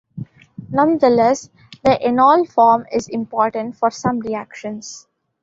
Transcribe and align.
Nonetheless, 0.71 1.51
the 1.83 1.91
enol 1.91 2.49
form 2.51 2.87
is 2.91 3.07
important 3.07 3.75
for 3.77 3.91
some 3.91 4.17
reactions. 4.17 5.07